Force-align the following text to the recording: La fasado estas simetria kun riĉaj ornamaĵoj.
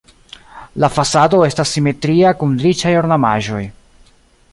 La 0.83 0.87
fasado 0.93 1.41
estas 1.47 1.73
simetria 1.77 2.31
kun 2.39 2.57
riĉaj 2.65 2.95
ornamaĵoj. 3.03 3.63